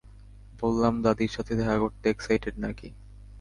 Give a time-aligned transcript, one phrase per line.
[0.59, 2.87] বলরাম, দাদীর সাথে দেখা করতে এক্সাইটেড নাকি?